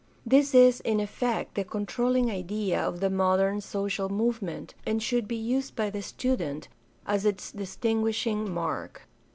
[0.25, 5.35] This is in effect the controlling idea of the modern social movement, and should be
[5.35, 6.69] used by the student
[7.05, 9.03] as its distin guishing mark.